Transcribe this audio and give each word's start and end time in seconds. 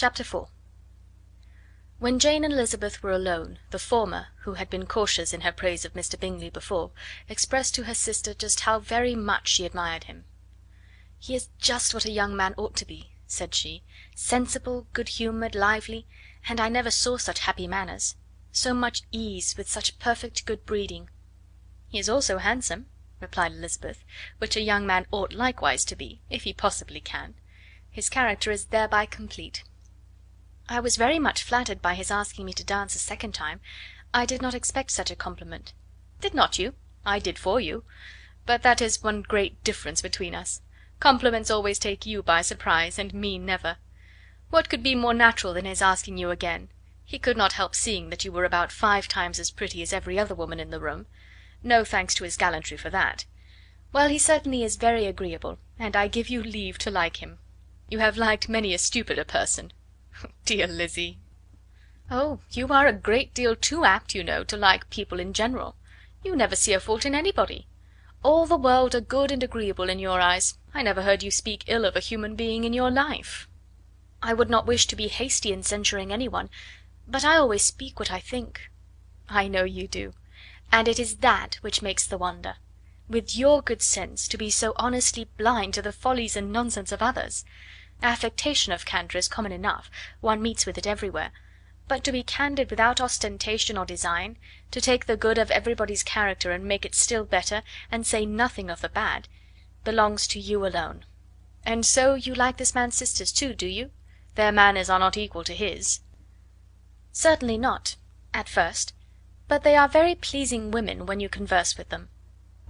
Chapter 0.00 0.22
IV. 0.22 0.46
When 1.98 2.20
Jane 2.20 2.44
and 2.44 2.52
Elizabeth 2.52 3.02
were 3.02 3.10
alone, 3.10 3.58
the 3.70 3.80
former, 3.80 4.28
who 4.42 4.54
had 4.54 4.70
been 4.70 4.86
cautious 4.86 5.32
in 5.32 5.40
her 5.40 5.50
praise 5.50 5.84
of 5.84 5.94
Mr. 5.94 6.16
Bingley 6.20 6.50
before, 6.50 6.92
expressed 7.28 7.74
to 7.74 7.82
her 7.82 7.94
sister 7.96 8.32
just 8.32 8.60
how 8.60 8.78
very 8.78 9.16
much 9.16 9.48
she 9.48 9.66
admired 9.66 10.04
him. 10.04 10.24
"He 11.18 11.34
is 11.34 11.48
just 11.58 11.94
what 11.94 12.04
a 12.04 12.12
young 12.12 12.36
man 12.36 12.54
ought 12.56 12.76
to 12.76 12.84
be," 12.84 13.10
said 13.26 13.56
she; 13.56 13.82
"sensible, 14.14 14.86
good 14.92 15.08
humoured, 15.08 15.56
lively, 15.56 16.06
and 16.48 16.60
I 16.60 16.68
never 16.68 16.92
saw 16.92 17.16
such 17.16 17.40
happy 17.40 17.66
manners. 17.66 18.14
So 18.52 18.72
much 18.74 19.02
ease, 19.10 19.56
with 19.56 19.68
such 19.68 19.98
perfect 19.98 20.46
good 20.46 20.64
breeding." 20.64 21.10
"He 21.88 21.98
is 21.98 22.08
also 22.08 22.38
handsome," 22.38 22.88
replied 23.18 23.50
Elizabeth, 23.50 24.04
"which 24.38 24.54
a 24.54 24.60
young 24.60 24.86
man 24.86 25.08
ought 25.10 25.32
likewise 25.32 25.84
to 25.86 25.96
be, 25.96 26.22
if 26.30 26.44
he 26.44 26.52
possibly 26.52 27.00
can. 27.00 27.34
His 27.90 28.08
character 28.08 28.52
is 28.52 28.66
thereby 28.66 29.04
complete." 29.04 29.64
"I 30.70 30.80
was 30.80 30.96
very 30.96 31.18
much 31.18 31.42
flattered 31.42 31.80
by 31.80 31.94
his 31.94 32.10
asking 32.10 32.44
me 32.44 32.52
to 32.52 32.62
dance 32.62 32.94
a 32.94 32.98
second 32.98 33.32
time. 33.32 33.60
I 34.12 34.26
did 34.26 34.42
not 34.42 34.52
expect 34.52 34.90
such 34.90 35.10
a 35.10 35.16
compliment." 35.16 35.72
"Did 36.20 36.34
not 36.34 36.58
you? 36.58 36.74
I 37.06 37.18
did 37.18 37.38
for 37.38 37.58
you. 37.58 37.84
But 38.44 38.62
that 38.64 38.82
is 38.82 39.02
one 39.02 39.22
great 39.22 39.64
difference 39.64 40.02
between 40.02 40.34
us. 40.34 40.60
Compliments 41.00 41.50
always 41.50 41.78
take 41.78 42.04
you 42.04 42.22
by 42.22 42.42
surprise, 42.42 42.98
and 42.98 43.14
me 43.14 43.38
never. 43.38 43.78
What 44.50 44.68
could 44.68 44.82
be 44.82 44.94
more 44.94 45.14
natural 45.14 45.54
than 45.54 45.64
his 45.64 45.80
asking 45.80 46.18
you 46.18 46.30
again? 46.30 46.68
He 47.02 47.18
could 47.18 47.38
not 47.38 47.54
help 47.54 47.74
seeing 47.74 48.10
that 48.10 48.26
you 48.26 48.30
were 48.30 48.44
about 48.44 48.70
five 48.70 49.08
times 49.08 49.38
as 49.38 49.50
pretty 49.50 49.80
as 49.80 49.94
every 49.94 50.18
other 50.18 50.34
woman 50.34 50.60
in 50.60 50.68
the 50.68 50.80
room. 50.80 51.06
No 51.62 51.82
thanks 51.82 52.14
to 52.16 52.24
his 52.24 52.36
gallantry 52.36 52.76
for 52.76 52.90
that. 52.90 53.24
Well, 53.90 54.08
he 54.08 54.18
certainly 54.18 54.62
is 54.64 54.76
very 54.76 55.06
agreeable, 55.06 55.58
and 55.78 55.96
I 55.96 56.08
give 56.08 56.28
you 56.28 56.42
leave 56.42 56.76
to 56.80 56.90
like 56.90 57.22
him. 57.22 57.38
You 57.88 58.00
have 58.00 58.18
liked 58.18 58.50
many 58.50 58.74
a 58.74 58.78
stupider 58.78 59.24
person. 59.24 59.72
Dear 60.44 60.66
Lizzy!" 60.66 61.16
"Oh, 62.10 62.40
you 62.50 62.66
are 62.72 62.88
a 62.88 62.92
great 62.92 63.32
deal 63.34 63.54
too 63.54 63.84
apt, 63.84 64.16
you 64.16 64.24
know, 64.24 64.42
to 64.42 64.56
like 64.56 64.90
people 64.90 65.20
in 65.20 65.32
general. 65.32 65.76
You 66.24 66.34
never 66.34 66.56
see 66.56 66.72
a 66.72 66.80
fault 66.80 67.06
in 67.06 67.14
anybody. 67.14 67.68
All 68.24 68.44
the 68.44 68.56
world 68.56 68.96
are 68.96 69.00
good 69.00 69.30
and 69.30 69.44
agreeable 69.44 69.88
in 69.88 70.00
your 70.00 70.20
eyes. 70.20 70.58
I 70.74 70.82
never 70.82 71.02
heard 71.02 71.22
you 71.22 71.30
speak 71.30 71.62
ill 71.68 71.84
of 71.84 71.94
a 71.94 72.00
human 72.00 72.34
being 72.34 72.64
in 72.64 72.72
your 72.72 72.90
life." 72.90 73.46
"I 74.20 74.34
would 74.34 74.50
not 74.50 74.66
wish 74.66 74.88
to 74.88 74.96
be 74.96 75.06
hasty 75.06 75.52
in 75.52 75.62
censuring 75.62 76.12
any 76.12 76.26
one, 76.26 76.50
but 77.06 77.24
I 77.24 77.36
always 77.36 77.64
speak 77.64 78.00
what 78.00 78.10
I 78.10 78.18
think." 78.18 78.72
"I 79.28 79.46
know 79.46 79.62
you 79.62 79.86
do, 79.86 80.14
and 80.72 80.88
it 80.88 80.98
is 80.98 81.18
that 81.18 81.58
which 81.60 81.80
makes 81.80 82.04
the 82.08 82.18
wonder. 82.18 82.56
With 83.08 83.36
your 83.36 83.62
good 83.62 83.82
sense, 83.82 84.26
to 84.26 84.36
be 84.36 84.50
so 84.50 84.72
honestly 84.74 85.28
blind 85.36 85.74
to 85.74 85.82
the 85.82 85.92
follies 85.92 86.34
and 86.34 86.52
nonsense 86.52 86.90
of 86.90 87.02
others! 87.02 87.44
Affectation 88.00 88.72
of 88.72 88.86
candour 88.86 89.18
is 89.18 89.26
common 89.26 89.50
enough, 89.50 89.90
one 90.20 90.40
meets 90.40 90.64
with 90.66 90.78
it 90.78 90.86
everywhere; 90.86 91.32
but 91.88 92.04
to 92.04 92.12
be 92.12 92.22
candid 92.22 92.70
without 92.70 93.00
ostentation 93.00 93.76
or 93.76 93.84
design, 93.84 94.38
to 94.70 94.80
take 94.80 95.06
the 95.06 95.16
good 95.16 95.36
of 95.36 95.50
everybody's 95.50 96.04
character 96.04 96.52
and 96.52 96.64
make 96.64 96.84
it 96.84 96.94
still 96.94 97.24
better, 97.24 97.64
and 97.90 98.06
say 98.06 98.24
nothing 98.24 98.70
of 98.70 98.82
the 98.82 98.88
bad, 98.88 99.26
belongs 99.82 100.28
to 100.28 100.38
you 100.38 100.64
alone. 100.64 101.06
And 101.64 101.84
so 101.84 102.14
you 102.14 102.36
like 102.36 102.56
this 102.56 102.72
man's 102.72 102.94
sisters 102.94 103.32
too, 103.32 103.52
do 103.52 103.66
you? 103.66 103.90
Their 104.36 104.52
manners 104.52 104.88
are 104.88 105.00
not 105.00 105.16
equal 105.16 105.42
to 105.42 105.52
his." 105.52 105.98
"Certainly 107.10 107.58
not 107.58 107.96
at 108.32 108.48
first; 108.48 108.94
but 109.48 109.64
they 109.64 109.74
are 109.76 109.88
very 109.88 110.14
pleasing 110.14 110.70
women 110.70 111.04
when 111.04 111.18
you 111.18 111.28
converse 111.28 111.76
with 111.76 111.88
them. 111.88 112.10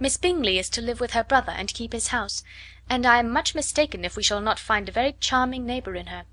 Miss 0.01 0.15
Bingley 0.15 0.57
is 0.57 0.69
to 0.69 0.81
live 0.81 1.01
with 1.01 1.11
her 1.11 1.25
brother 1.25 1.51
and 1.51 1.73
keep 1.73 1.91
his 1.91 2.07
house, 2.07 2.41
and 2.89 3.05
I 3.05 3.19
am 3.19 3.29
much 3.29 3.53
mistaken 3.53 4.05
if 4.05 4.15
we 4.15 4.23
shall 4.23 4.39
not 4.39 4.57
find 4.57 4.87
a 4.87 4.93
very 4.93 5.17
charming 5.19 5.65
neighbour 5.65 5.93
in 5.93 6.07
her." 6.07 6.23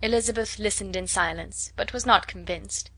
Elizabeth 0.00 0.58
listened 0.58 0.96
in 0.96 1.06
silence, 1.06 1.74
but 1.76 1.92
was 1.92 2.06
not 2.06 2.26
convinced. 2.26 2.90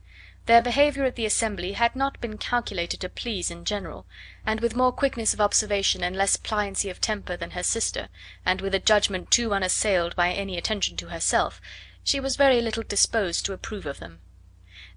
Their 0.47 0.63
behaviour 0.63 1.03
at 1.07 1.17
the 1.17 1.27
assembly 1.27 1.73
had 1.73 1.97
not 1.97 2.21
been 2.21 2.39
calculated 2.39 3.01
to 3.01 3.09
please 3.09 3.51
in 3.51 3.65
general, 3.65 4.07
and 4.47 4.61
with 4.61 4.77
more 4.77 4.93
quickness 4.93 5.35
of 5.35 5.41
observation 5.41 6.05
and 6.05 6.15
less 6.15 6.37
pliancy 6.37 6.89
of 6.89 7.01
temper 7.01 7.37
than 7.37 7.51
her 7.51 7.65
sister, 7.65 8.11
and 8.47 8.61
with 8.61 8.77
a 8.77 8.79
judgment 8.79 9.29
too 9.33 9.53
unassailed 9.53 10.15
by 10.15 10.31
any 10.31 10.57
attention 10.57 10.97
to 10.99 11.09
herself, 11.09 11.61
she 12.05 12.21
was 12.21 12.37
very 12.37 12.61
little 12.61 12.85
disposed 12.85 13.45
to 13.45 13.53
approve 13.53 13.87
of 13.87 13.99
them. 13.99 14.21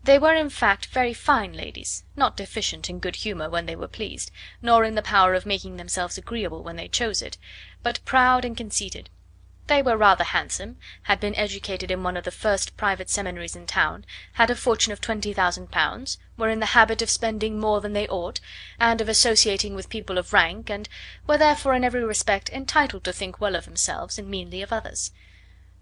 They 0.03 0.17
were, 0.17 0.33
in 0.33 0.49
fact, 0.49 0.87
very 0.87 1.13
fine 1.13 1.53
ladies, 1.53 2.03
not 2.15 2.35
deficient 2.35 2.89
in 2.89 2.97
good 2.97 3.17
humour 3.17 3.51
when 3.51 3.67
they 3.67 3.75
were 3.75 3.87
pleased, 3.87 4.31
nor 4.59 4.83
in 4.83 4.95
the 4.95 5.03
power 5.03 5.35
of 5.35 5.45
making 5.45 5.77
themselves 5.77 6.17
agreeable 6.17 6.63
when 6.63 6.75
they 6.75 6.87
chose 6.87 7.21
it, 7.21 7.37
but 7.83 8.03
proud 8.03 8.43
and 8.43 8.57
conceited. 8.57 9.11
They 9.67 9.83
were 9.83 9.95
rather 9.95 10.23
handsome, 10.23 10.79
had 11.03 11.19
been 11.19 11.35
educated 11.35 11.91
in 11.91 12.01
one 12.01 12.17
of 12.17 12.23
the 12.23 12.31
first 12.31 12.75
private 12.77 13.11
seminaries 13.11 13.55
in 13.55 13.67
town, 13.67 14.03
had 14.33 14.49
a 14.49 14.55
fortune 14.55 14.91
of 14.91 15.01
twenty 15.01 15.33
thousand 15.33 15.69
pounds, 15.69 16.17
were 16.35 16.49
in 16.49 16.61
the 16.61 16.73
habit 16.73 17.03
of 17.03 17.11
spending 17.11 17.59
more 17.59 17.79
than 17.79 17.93
they 17.93 18.07
ought, 18.07 18.39
and 18.79 19.01
of 19.01 19.07
associating 19.07 19.75
with 19.75 19.87
people 19.87 20.17
of 20.17 20.33
rank, 20.33 20.67
and 20.71 20.89
were 21.27 21.37
therefore 21.37 21.75
in 21.75 21.83
every 21.83 22.03
respect 22.03 22.49
entitled 22.49 23.03
to 23.03 23.13
think 23.13 23.39
well 23.39 23.55
of 23.55 23.65
themselves 23.65 24.17
and 24.17 24.27
meanly 24.27 24.63
of 24.63 24.73
others. 24.73 25.11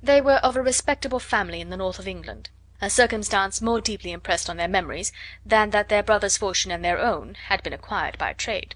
They 0.04 0.20
were 0.20 0.40
of 0.44 0.58
a 0.58 0.62
respectable 0.62 1.22
family 1.22 1.62
in 1.62 1.70
the 1.70 1.78
north 1.78 2.00
of 2.00 2.08
England 2.08 2.50
a 2.82 2.90
circumstance 2.90 3.62
more 3.62 3.82
deeply 3.82 4.12
impressed 4.12 4.50
on 4.50 4.58
their 4.58 4.68
memories 4.68 5.12
than 5.46 5.70
that 5.72 5.90
their 5.90 6.04
brother's 6.04 6.38
fortune 6.38 6.72
and 6.72 6.84
their 6.84 6.98
own 7.00 7.36
had 7.48 7.62
been 7.64 7.74
acquired 7.74 8.18
by 8.18 8.34
trade. 8.34 8.76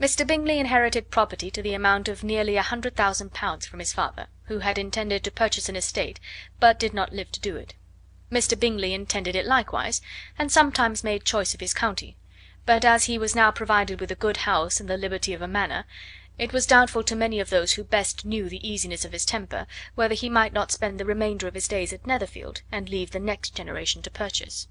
Mr. 0.00 0.26
Bingley 0.26 0.58
inherited 0.58 1.10
property 1.10 1.50
to 1.50 1.60
the 1.60 1.74
amount 1.74 2.08
of 2.08 2.24
nearly 2.24 2.56
a 2.56 2.62
hundred 2.62 2.96
thousand 2.96 3.34
pounds 3.34 3.66
from 3.66 3.80
his 3.80 3.92
father, 3.92 4.28
who 4.44 4.60
had 4.60 4.78
intended 4.78 5.22
to 5.22 5.30
purchase 5.30 5.68
an 5.68 5.76
estate, 5.76 6.18
but 6.58 6.78
did 6.78 6.94
not 6.94 7.12
live 7.12 7.30
to 7.32 7.40
do 7.40 7.54
it. 7.56 7.74
Mr. 8.32 8.58
Bingley 8.58 8.94
intended 8.94 9.36
it 9.36 9.44
likewise, 9.44 10.00
and 10.38 10.50
sometimes 10.50 11.04
made 11.04 11.24
choice 11.26 11.52
of 11.52 11.60
his 11.60 11.74
county; 11.74 12.16
but 12.64 12.82
as 12.82 13.04
he 13.04 13.18
was 13.18 13.34
now 13.34 13.50
provided 13.50 14.00
with 14.00 14.10
a 14.10 14.14
good 14.14 14.38
house 14.38 14.80
and 14.80 14.88
the 14.88 14.96
liberty 14.96 15.34
of 15.34 15.42
a 15.42 15.48
manor, 15.48 15.84
it 16.40 16.54
was 16.54 16.64
doubtful 16.64 17.02
to 17.02 17.14
many 17.14 17.38
of 17.38 17.50
those 17.50 17.72
who 17.72 17.84
best 17.84 18.24
knew 18.24 18.48
the 18.48 18.66
easiness 18.66 19.04
of 19.04 19.12
his 19.12 19.26
temper 19.26 19.66
whether 19.94 20.14
he 20.14 20.30
might 20.30 20.54
not 20.54 20.72
spend 20.72 20.98
the 20.98 21.04
remainder 21.04 21.46
of 21.46 21.52
his 21.52 21.68
days 21.68 21.92
at 21.92 22.06
Netherfield, 22.06 22.62
and 22.72 22.88
leave 22.88 23.10
the 23.10 23.20
next 23.20 23.54
generation 23.54 24.00
to 24.00 24.10
purchase. 24.10 24.66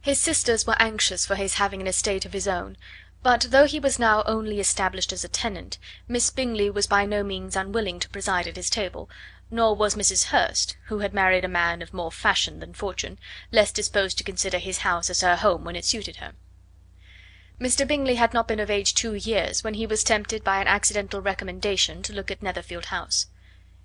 His 0.00 0.18
sisters 0.18 0.66
were 0.66 0.74
anxious 0.80 1.24
for 1.24 1.36
his 1.36 1.54
having 1.54 1.80
an 1.80 1.86
estate 1.86 2.24
of 2.24 2.32
his 2.32 2.48
own, 2.48 2.76
but 3.22 3.46
though 3.50 3.66
he 3.66 3.78
was 3.78 4.00
now 4.00 4.24
only 4.24 4.58
established 4.58 5.12
as 5.12 5.22
a 5.22 5.28
tenant, 5.28 5.78
Miss 6.08 6.28
Bingley 6.28 6.70
was 6.70 6.88
by 6.88 7.04
no 7.04 7.22
means 7.22 7.54
unwilling 7.54 8.00
to 8.00 8.08
preside 8.08 8.48
at 8.48 8.56
his 8.56 8.68
table, 8.68 9.08
nor 9.52 9.76
was 9.76 9.94
Mrs. 9.94 10.24
Hurst, 10.24 10.76
who 10.86 10.98
had 10.98 11.14
married 11.14 11.44
a 11.44 11.48
man 11.48 11.82
of 11.82 11.94
more 11.94 12.10
fashion 12.10 12.58
than 12.58 12.74
fortune, 12.74 13.20
less 13.52 13.70
disposed 13.70 14.18
to 14.18 14.24
consider 14.24 14.58
his 14.58 14.78
house 14.78 15.08
as 15.08 15.20
her 15.20 15.36
home 15.36 15.62
when 15.62 15.76
it 15.76 15.84
suited 15.84 16.16
her. 16.16 16.32
Mr. 17.60 17.84
Bingley 17.84 18.14
had 18.14 18.32
not 18.32 18.46
been 18.46 18.60
of 18.60 18.70
age 18.70 18.94
two 18.94 19.14
years 19.14 19.64
when 19.64 19.74
he 19.74 19.84
was 19.84 20.04
tempted 20.04 20.44
by 20.44 20.60
an 20.60 20.68
accidental 20.68 21.20
recommendation 21.20 22.04
to 22.04 22.12
look 22.12 22.30
at 22.30 22.40
Netherfield 22.40 22.86
House. 22.86 23.26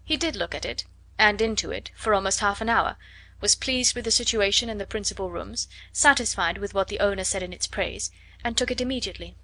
He 0.06 0.16
did 0.16 0.36
look 0.36 0.54
at 0.54 0.64
it, 0.64 0.86
and 1.18 1.42
into 1.42 1.72
it, 1.72 1.90
for 1.96 2.14
almost 2.14 2.40
half 2.40 2.62
an 2.62 2.70
hour, 2.70 2.98
was 3.42 3.56
pleased 3.56 3.96
with 3.96 4.06
the 4.06 4.12
situation 4.12 4.70
and 4.70 4.80
the 4.80 4.86
principal 4.86 5.32
rooms, 5.32 5.68
satisfied 5.92 6.60
with 6.60 6.76
what 6.76 6.88
the 6.88 7.00
owner 7.00 7.24
said 7.24 7.42
in 7.42 7.52
its 7.52 7.66
praise, 7.66 8.12
and 8.44 8.56
took 8.56 8.70
it 8.70 8.80
immediately. 8.80 9.36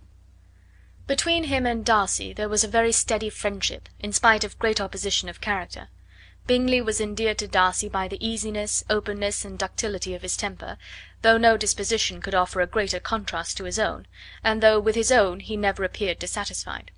Between 1.07 1.46
him 1.46 1.66
and 1.66 1.84
Darcy 1.84 2.31
there 2.31 2.50
was 2.50 2.63
a 2.63 2.67
very 2.67 2.91
steady 2.91 3.31
friendship, 3.31 3.90
in 4.00 4.13
spite 4.13 4.44
of 4.44 4.59
great 4.59 4.79
opposition 4.79 5.28
of 5.28 5.41
character. 5.41 5.90
Bingley 6.50 6.82
was 6.82 7.00
endeared 7.00 7.38
to 7.38 7.48
Darcy 7.48 7.88
by 7.88 8.08
the 8.08 8.28
easiness, 8.28 8.84
openness, 8.90 9.46
and 9.46 9.56
ductility 9.56 10.16
of 10.16 10.24
his 10.24 10.36
temper, 10.36 10.80
though 11.22 11.38
no 11.38 11.58
disposition 11.58 12.20
could 12.24 12.34
offer 12.34 12.60
a 12.60 12.66
greater 12.66 13.00
contrast 13.00 13.56
to 13.58 13.66
his 13.66 13.78
own, 13.78 14.08
and 14.44 14.59
though 14.59 14.80
with 14.80 14.96
his 14.96 15.12
own 15.12 15.42
he 15.42 15.56
never 15.56 15.84
appeared 15.84 16.18
dissatisfied. 16.18 16.90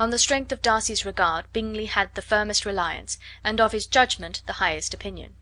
On 0.00 0.10
the 0.10 0.18
strength 0.18 0.50
of 0.50 0.62
Darcy's 0.62 1.04
regard 1.04 1.44
Bingley 1.52 1.86
had 1.86 2.12
the 2.16 2.22
firmest 2.22 2.66
reliance, 2.66 3.18
and 3.44 3.60
of 3.60 3.70
his 3.70 3.86
judgment 3.86 4.42
the 4.46 4.54
highest 4.54 4.92
opinion. 4.92 5.36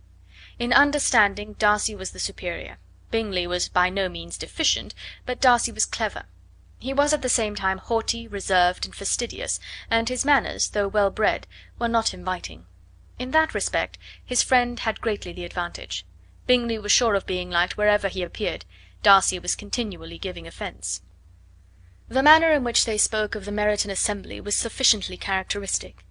In 0.58 0.74
understanding 0.74 1.54
Darcy 1.54 1.94
was 1.94 2.10
the 2.10 2.18
superior. 2.18 2.76
Bingley 3.10 3.46
was 3.46 3.70
by 3.70 3.88
no 3.88 4.10
means 4.10 4.36
deficient, 4.36 4.94
but 5.24 5.40
Darcy 5.40 5.72
was 5.72 5.86
clever. 5.86 6.24
He 6.78 6.92
was 6.92 7.14
at 7.14 7.22
the 7.22 7.30
same 7.30 7.54
time 7.54 7.78
haughty, 7.78 8.28
reserved, 8.28 8.84
and 8.84 8.94
fastidious, 8.94 9.58
and 9.90 10.10
his 10.10 10.26
manners, 10.26 10.68
though 10.68 10.88
well 10.88 11.10
bred, 11.10 11.46
were 11.78 11.88
not 11.88 12.12
inviting. 12.12 12.66
In 13.18 13.30
that 13.30 13.54
respect 13.54 13.96
his 14.22 14.42
friend 14.42 14.78
had 14.80 15.00
greatly 15.00 15.32
the 15.32 15.46
advantage. 15.46 16.04
Bingley 16.46 16.78
was 16.78 16.92
sure 16.92 17.14
of 17.14 17.24
being 17.24 17.50
liked 17.50 17.78
wherever 17.78 18.08
he 18.08 18.22
appeared; 18.22 18.66
Darcy 19.02 19.38
was 19.38 19.56
continually 19.56 20.18
giving 20.18 20.46
offence. 20.46 21.00
The 22.08 22.22
manner 22.22 22.52
in 22.52 22.62
which 22.62 22.84
they 22.84 22.98
spoke 22.98 23.34
of 23.34 23.46
the 23.46 23.50
Meryton 23.50 23.90
assembly 23.90 24.38
was 24.38 24.54
sufficiently 24.54 25.16
characteristic. 25.16 26.04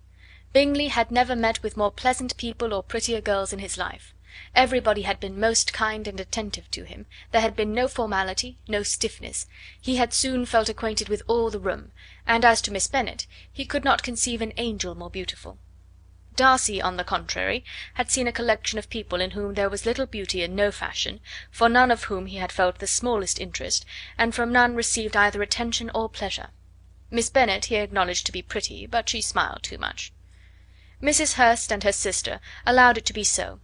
Bingley 0.52 0.88
had 0.88 1.12
never 1.12 1.36
met 1.36 1.62
with 1.62 1.78
more 1.78 1.92
pleasant 1.92 2.36
people 2.38 2.74
or 2.74 2.82
prettier 2.82 3.22
girls 3.22 3.54
in 3.54 3.60
his 3.60 3.78
life. 3.78 4.16
Everybody 4.56 5.04
had 5.04 5.20
been 5.20 5.40
most 5.40 5.74
kind 5.74 6.08
and 6.08 6.20
attentive 6.20 6.72
to 6.72 6.86
him, 6.86 7.06
there 7.32 7.42
had 7.42 7.56
been 7.56 7.72
no 7.72 7.88
formality, 7.88 8.58
no 8.68 8.82
stiffness, 8.82 9.46
he 9.80 9.98
had 9.98 10.12
soon 10.12 10.44
felt 10.48 10.70
acquainted 10.70 11.08
with 11.08 11.22
all 11.28 11.52
the 11.52 11.60
room, 11.60 11.92
and 12.26 12.44
as 12.44 12.64
to 12.64 12.72
Miss 12.72 12.88
Bennet, 12.88 13.28
he 13.54 13.64
could 13.64 13.84
not 13.84 14.02
conceive 14.02 14.42
an 14.42 14.54
angel 14.58 14.96
more 14.96 15.12
beautiful. 15.12 15.60
Darcy, 16.38 16.82
on 16.82 16.98
the 16.98 17.06
contrary, 17.06 17.64
had 17.94 18.12
seen 18.12 18.28
a 18.28 18.32
collection 18.34 18.78
of 18.78 18.90
people 18.90 19.22
in 19.22 19.32
whom 19.32 19.54
there 19.54 19.70
was 19.70 19.86
little 19.86 20.06
beauty 20.06 20.44
and 20.44 20.54
no 20.54 20.70
fashion, 20.70 21.22
for 21.50 21.70
none 21.70 21.92
of 21.92 22.04
whom 22.04 22.26
he 22.26 22.36
had 22.36 22.52
felt 22.52 22.80
the 22.80 22.88
smallest 22.88 23.40
interest, 23.40 23.86
and 24.18 24.36
from 24.36 24.52
none 24.52 24.76
received 24.76 25.16
either 25.16 25.42
attention 25.42 25.90
or 25.96 26.10
pleasure. 26.10 26.50
Miss 27.10 27.30
Bennet 27.30 27.64
he 27.68 27.78
acknowledged 27.78 28.26
to 28.26 28.34
be 28.34 28.42
pretty, 28.42 28.86
but 28.86 29.08
she 29.08 29.22
smiled 29.22 29.64
too 29.64 29.78
much. 29.78 30.12
Mrs. 31.02 31.36
Hurst 31.36 31.72
and 31.72 31.86
her 31.86 31.94
sister 31.94 32.42
allowed 32.66 32.98
it 32.98 33.06
to 33.06 33.14
be 33.14 33.24
so; 33.24 33.62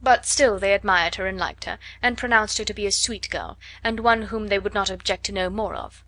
but 0.00 0.24
still 0.24 0.60
they 0.60 0.74
admired 0.74 1.16
her 1.16 1.26
and 1.26 1.38
liked 1.38 1.64
her, 1.64 1.80
and 2.00 2.16
pronounced 2.16 2.56
her 2.58 2.64
to 2.64 2.72
be 2.72 2.86
a 2.86 2.92
sweet 2.92 3.28
girl, 3.30 3.58
and 3.82 3.98
one 3.98 4.22
whom 4.30 4.46
they 4.46 4.60
would 4.60 4.74
not 4.74 4.90
object 4.90 5.24
to 5.24 5.32
know 5.32 5.50
more 5.50 5.74
of. 5.74 6.04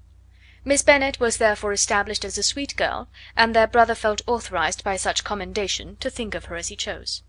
Miss 0.66 0.82
Bennet 0.82 1.20
was 1.20 1.36
therefore 1.36 1.72
established 1.72 2.24
as 2.24 2.38
a 2.38 2.42
sweet 2.42 2.74
girl, 2.76 3.08
and 3.36 3.54
their 3.54 3.66
brother 3.66 3.94
felt 3.94 4.22
authorized 4.26 4.82
by 4.82 4.96
such 4.96 5.22
commendation 5.22 5.96
to 5.96 6.08
think 6.08 6.34
of 6.34 6.46
her 6.46 6.56
as 6.56 6.68
he 6.68 6.76
chose. 6.76 7.22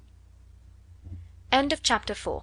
CHAPTER 1.52 2.14
V. 2.14 2.40